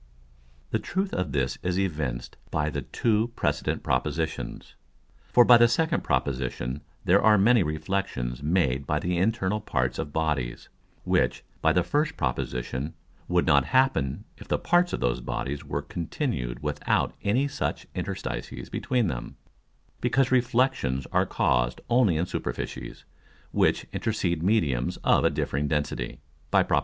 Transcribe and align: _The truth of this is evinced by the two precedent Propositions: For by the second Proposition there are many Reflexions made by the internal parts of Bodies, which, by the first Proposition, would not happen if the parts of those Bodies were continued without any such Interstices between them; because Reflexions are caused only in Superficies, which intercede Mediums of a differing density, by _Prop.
_The 0.71 0.79
truth 0.79 1.13
of 1.13 1.31
this 1.31 1.59
is 1.61 1.77
evinced 1.77 2.35
by 2.49 2.71
the 2.71 2.81
two 2.81 3.27
precedent 3.35 3.83
Propositions: 3.83 4.73
For 5.27 5.45
by 5.45 5.57
the 5.57 5.67
second 5.67 6.03
Proposition 6.03 6.81
there 7.05 7.21
are 7.21 7.37
many 7.37 7.61
Reflexions 7.61 8.41
made 8.41 8.87
by 8.87 8.97
the 8.97 9.19
internal 9.19 9.61
parts 9.61 9.99
of 9.99 10.11
Bodies, 10.11 10.69
which, 11.03 11.43
by 11.61 11.71
the 11.71 11.83
first 11.83 12.17
Proposition, 12.17 12.95
would 13.27 13.45
not 13.45 13.65
happen 13.65 14.25
if 14.39 14.47
the 14.47 14.57
parts 14.57 14.91
of 14.91 15.01
those 15.01 15.21
Bodies 15.21 15.63
were 15.63 15.83
continued 15.83 16.63
without 16.63 17.13
any 17.21 17.47
such 17.47 17.85
Interstices 17.93 18.71
between 18.71 19.05
them; 19.05 19.35
because 20.01 20.31
Reflexions 20.31 21.05
are 21.11 21.27
caused 21.27 21.79
only 21.91 22.17
in 22.17 22.25
Superficies, 22.25 23.05
which 23.51 23.85
intercede 23.93 24.41
Mediums 24.41 24.97
of 25.03 25.23
a 25.23 25.29
differing 25.29 25.67
density, 25.67 26.21
by 26.49 26.63
_Prop. 26.63 26.79